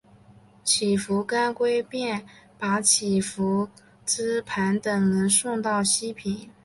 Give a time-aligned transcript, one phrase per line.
[0.63, 2.25] 乞伏干归便
[2.57, 3.69] 把乞伏
[4.03, 6.49] 炽磐等人送到西平。